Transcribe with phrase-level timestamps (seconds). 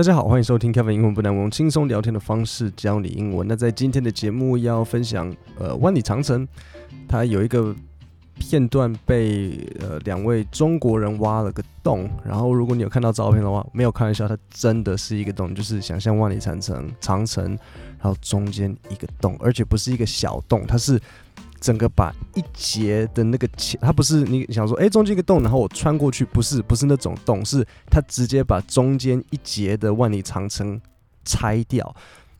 [0.00, 3.46] 大家好，欢迎收听 Kevin 英文不难，我用轻松聊天的方式教你英文。
[3.46, 6.48] 那在今天的节目要分享，呃，万里长城，
[7.06, 7.76] 它有一个
[8.38, 12.08] 片段被呃两位中国人挖了个洞。
[12.24, 17.44] 然后如果你有看到照片的话，没有开玩笑，它真的是一个洞，就是想象万里长城，长城，
[17.98, 20.98] 然后中间一个洞，而且不是一个小洞，它是。
[21.60, 30.80] 整个把一截的那个墙，它不是你想说，哎，中间一个洞，然后我穿过去，不是，不是那种洞，是它直接把中间一截的万里长城
[31.24, 31.94] 拆掉。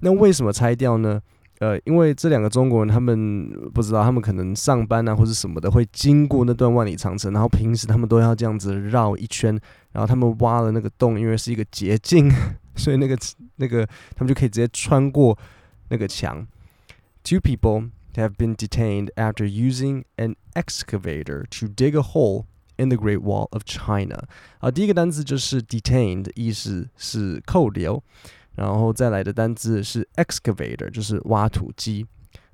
[0.00, 1.20] 那为什么拆掉呢？
[1.58, 9.58] 呃，因为这两个中国人，他们不知道，他们可能上班啊或者什么的，会经过那段万里长城，然后平时他们都要这样子绕一圈，
[9.92, 12.30] 然后他们挖了那个洞，因为是一个捷径，
[12.76, 13.16] 所以那个
[13.56, 15.36] 那个他们就可以直接穿过
[15.88, 16.46] 那个墙。
[17.24, 17.88] Two people.
[18.15, 22.45] have been detained after using an excavator to dig a hole
[22.77, 24.27] in the Great Wall of China。
[24.59, 28.03] 啊，第一个单词就是 detained，意思是扣留，
[28.55, 32.05] 然后再来的单词是 excavator，就是挖土机。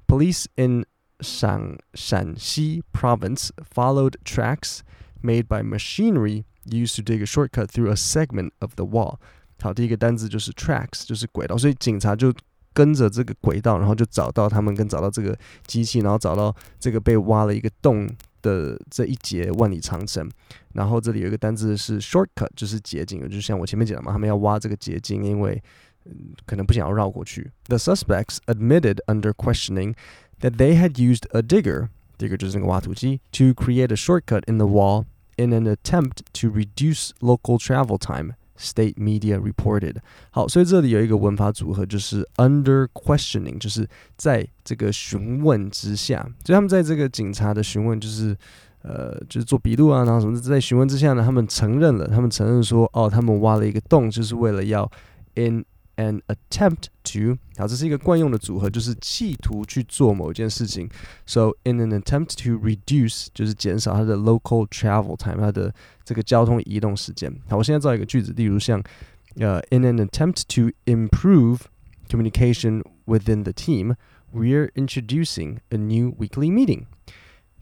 [0.06, 0.86] Police in
[1.22, 4.82] 陕陕西 province followed tracks
[5.23, 9.18] made by machinery used to dig a shortcut through a segment of the wall。
[9.60, 12.32] 好，第一个单词就是 tracks，就是轨道，所以警察就。
[12.73, 18.09] 跟着这个轨道，然后就找到他们，跟找到这个机器，然后找到这个被挖了一个洞
[18.41, 20.29] 的这一节万里长城。
[20.73, 25.62] 然后这里有一个单字是 shortcut，就是捷径，就像我前面讲的嘛，他们要挖这个捷径，因为
[26.06, 27.51] 嗯可能不想要绕过去。
[27.69, 29.95] The suspects admitted under questioning
[30.41, 35.05] that they had used a digger，digger 就是那个挖土机，to create a shortcut in the wall
[35.36, 38.34] in an attempt to reduce local travel time。
[38.63, 39.97] State media reported。
[40.31, 48.37] 好，所以这里有一个文法组合，就是 under questioning，就是在这个询问之下，就他们在这个警察的询问，就是
[48.83, 54.91] 呃，就是做笔录啊，然后什么，在询问之下呢，他们承认了，他们承认说，哦，他们挖了一个洞，就是为了要
[55.35, 55.65] in。
[56.02, 60.88] An attempt to，好，这是一个惯用的组合，就是企图去做某一件事情。
[61.26, 65.73] So in an attempt to reduce，就是减少它的 local travel time，它的
[66.05, 67.36] 这个交通移动时间。
[67.50, 68.80] 好，我现在造一个句子，例如像，
[69.38, 71.61] 呃，in an attempt to improve
[72.08, 73.95] communication within the team,
[74.32, 76.86] we're introducing a new weekly meeting.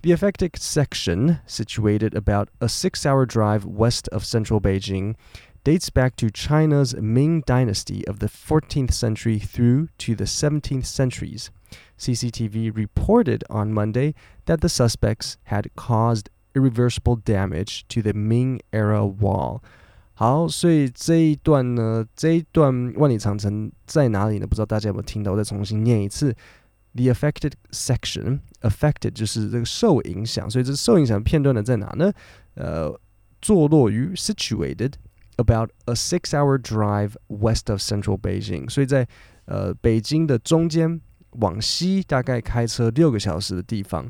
[0.01, 5.15] The affected section, situated about a six-hour drive west of central Beijing.
[5.63, 11.49] dates back to China's Ming Dynasty of the 14th century through to the 17th centuries.
[11.97, 14.13] CCTV reported on Monday
[14.45, 19.61] that the suspects had caused irreversible damage to the Ming era wall.
[20.13, 24.47] 好，所以这一段呢，这一段万里长城在哪里呢？
[24.47, 25.33] 不知道大家有没有听到？
[25.33, 26.33] 我再重新念一次。
[26.93, 32.13] The affected section, affected 就是这个受影响，所以这受影响的片段呢在哪呢？
[32.53, 32.97] 呃，
[33.41, 34.93] 坐落于 situated。
[35.40, 39.08] About a six-hour drive west of central Beijing，所以在
[39.46, 44.06] 呃北京的中间往西大概开车六个小时的地方。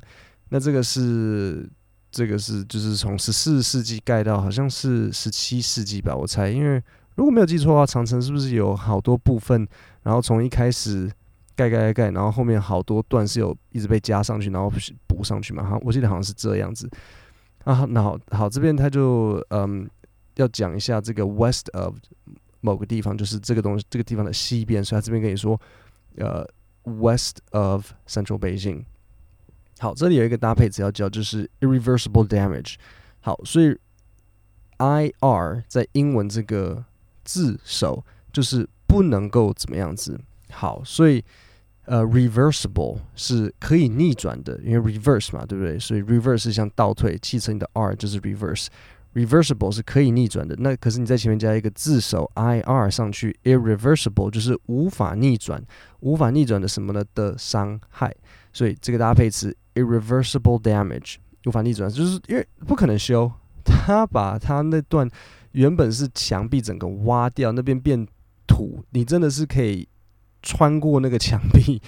[0.48, 1.70] 那这个是
[2.10, 6.50] 这个是就是从十四世纪盖到好像是十七世纪吧，我猜。
[6.50, 6.82] 因为
[7.14, 9.64] 如果没有记错的话，长城是不是有好多部分，
[10.02, 11.08] 然后从一开始
[11.54, 14.72] 盖盖盖盖，然后后面好多段是有一直被加上去，然后
[15.06, 15.62] 补上去嘛？
[15.62, 16.90] 哈，我记得好像是这样子。
[17.62, 19.88] 啊，那好好这边他就嗯。
[20.40, 21.94] 要讲一下这个 west of
[22.60, 25.58] 某个地方，就是这个东西，这个地方的西边，所以他这边跟你说，
[26.16, 26.46] 呃
[26.84, 28.84] ，west of central Beijing。
[29.78, 32.74] 好，这里有一个搭配词要教，就是 irreversible damage。
[33.20, 33.74] 好，所以
[34.78, 36.84] ir 在英文这个
[37.24, 40.20] 字首就是不能够怎么样子。
[40.50, 41.24] 好，所以
[41.86, 45.78] 呃，reversible 是可以逆转的，因为 reverse 嘛，对不对？
[45.78, 48.66] 所以 reverse 是像倒退，汽车你的 r 就是 reverse。
[49.12, 55.60] Reversible 是可以逆转的，那可是你在前面加一个字首 ir 上去，irreversible 就是无法逆转，
[55.98, 57.04] 无法逆转的什么呢？
[57.12, 58.14] 的伤害，
[58.52, 61.16] 所以这个搭配词 irreversible damage
[61.46, 63.32] 无法逆转，就是因为不可能修，
[63.64, 65.10] 他把他那段
[65.52, 68.06] 原本是墙壁整个挖掉，那边变
[68.46, 69.88] 土，你真的是可以
[70.40, 71.82] 穿过那个墙壁，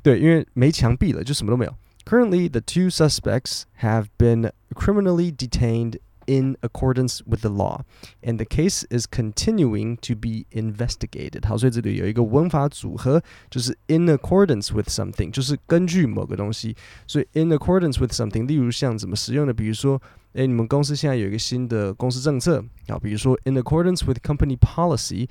[0.00, 1.74] 对，因为没墙壁了，就什么都没有。
[2.04, 5.98] Currently, the two suspects have been criminally detained.
[6.29, 7.85] In accordance with the law,
[8.21, 11.47] and the case is continuing to be investigated.
[11.47, 16.75] 好，所以这里有一个文法组合，就是 in accordance with something，就是根据某个东西。
[17.07, 20.01] 所以 in accordance with something，例如像怎么使用的，比如说，
[20.33, 25.29] 诶，你们公司现在有一个新的公司政策，好，比如说 in accordance with company policy，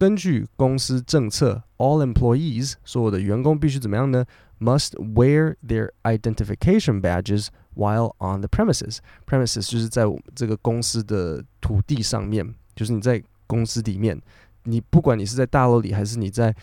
[0.00, 4.24] 根据公司政策，all employees，所有的员工必须怎么样呢
[4.58, 7.48] ？Must wear their identification badges。
[7.74, 14.18] While on the premises, premises 就是在我们这个公司的土地上面，就是你在公司里面
[14.64, 16.54] 你不管你是在大楼里，还是你在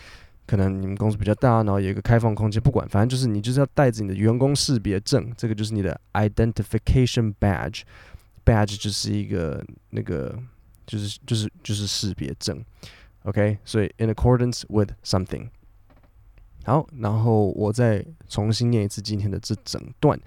[0.47, 7.83] 可能你们公司比较大，然后有一个开放空间，不管，反正就是你就是要带着你的员工识别证，这个就是你的 identification badge。
[8.43, 10.35] badge 就是一个那个
[10.87, 12.63] 就是就是就是识别证。
[13.24, 15.48] OK，所以 in accordance with something。
[16.64, 20.18] 好，然后我再重新念一次今天的这整段。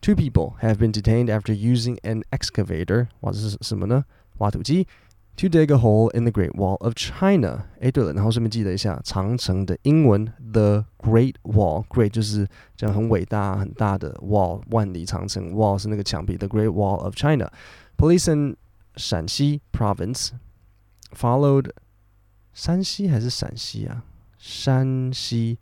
[0.00, 4.04] Two people have been detained after using an excavator，哇，这是什么呢？
[4.38, 4.86] 挖土机。
[5.38, 7.66] To dig a hole in the Great Wall of China。
[7.80, 12.46] 诶，对了，然后顺便记得一下长城的英文，The Great Wall，Great 就是
[12.76, 18.56] 这样很伟大很大的 Wall，万里长城，Wall 是那个墙壁，The Great Wall of China。Police in
[18.94, 20.30] 陕西 Province
[21.12, 21.70] followed
[22.58, 24.04] 山西还是陕西啊？
[24.38, 25.58] 山西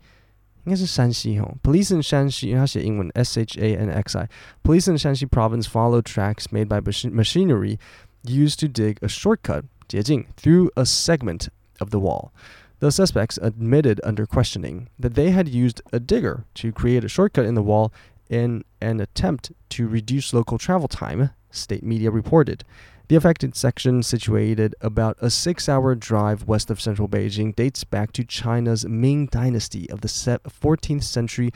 [0.65, 1.57] 应该是山西哦。
[1.63, 7.77] Police in 山西，因为他写英文，S H A N X I。Police in Shanxi Province followed tracks made by machinery
[8.23, 11.47] used to dig a shortcut 捷径 through a segment
[11.79, 12.31] of the wall.
[12.79, 17.45] The suspects admitted under questioning that they had used a digger to create a shortcut
[17.45, 17.91] in the wall
[18.29, 22.64] in an attempt to reduce local travel time, state media reported.
[23.08, 28.12] The affected section, situated about a six hour drive west of central Beijing, dates back
[28.12, 31.50] to China's Ming Dynasty of the 14th century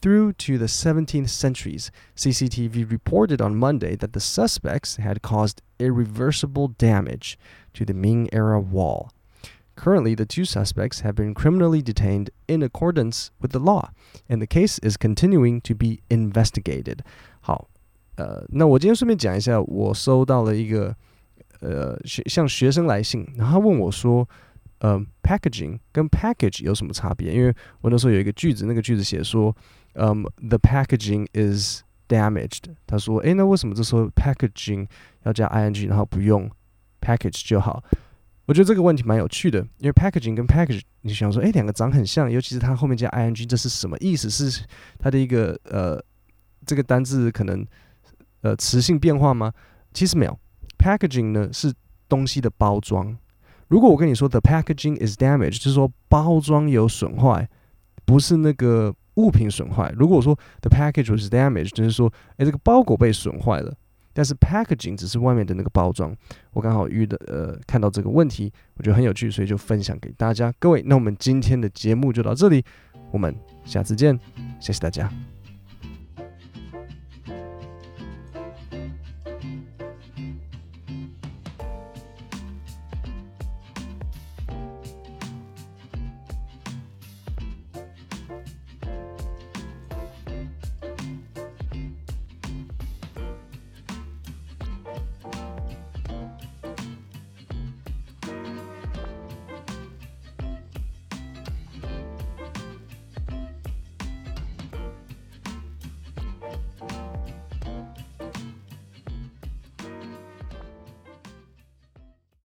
[0.00, 1.90] through to the 17th centuries.
[2.16, 7.38] CCTV reported on Monday that the suspects had caused irreversible damage
[7.74, 9.12] to the Ming era wall.
[9.76, 13.90] Currently, the two suspects have been criminally detained in accordance with the law,
[14.28, 17.04] and the case is continuing to be investigated.
[17.40, 17.68] 好，
[18.18, 20.94] 呃，那我今天顺便讲一下，我收到了一个
[21.60, 24.28] 呃学向学生来信，然后他问我说，
[24.80, 27.32] 呃，packaging 跟 package 有什么差别？
[27.32, 29.54] 因为我那时候有一个句子，那个句子写说，
[29.94, 32.64] 嗯，the packaging is damaged。
[32.88, 34.88] 他说，诶，那为什么这时候 packaging
[35.22, 36.50] 要加 ing，然后不用
[37.00, 37.80] package 就好？
[38.46, 44.28] 我觉得这个问题蛮有趣的，因为 packaging 跟 package，你想说，诶，两个长很像，尤其是它后面加 ing，这是什么意思？
[44.28, 44.64] 是
[44.98, 46.02] 它的一个呃，
[46.66, 47.64] 这个单字可能
[48.42, 49.52] 呃词性变化吗？
[49.92, 50.38] 其实没有
[50.78, 51.72] ，packaging 呢是
[52.08, 53.16] 东西的包装。
[53.68, 57.48] 如果我跟你说 the packaging is damaged，就是说包装有损坏，
[58.04, 59.92] 不是那个物品损坏。
[59.96, 63.74] 如果说 the package was damaged，就是说，诶，这个包裹被损坏了。
[64.14, 66.12] 但是 packaging 只是外面的那个包装，
[66.52, 70.52] 我刚好遇的呃看到这个问题，我觉得很有趣，所以就分享给大家。
[70.58, 72.64] 各位，那我们今天的节目就到这里，
[73.12, 73.32] 我们
[73.64, 74.18] 下次见，
[74.58, 75.08] 谢谢大家。